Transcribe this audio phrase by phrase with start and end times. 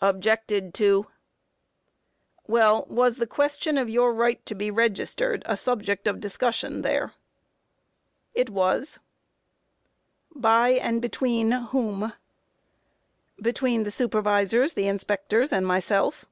[0.00, 1.02] Objected to.
[1.02, 1.10] Q.
[2.46, 7.12] Well, was the question of your right to be registered a subject of discussion there?
[8.36, 8.40] A.
[8.42, 8.92] It was.
[10.32, 10.42] Q.
[10.42, 12.04] By and between whom?
[12.04, 12.16] A.
[13.42, 16.24] Between the supervisors, the inspectors, and myself.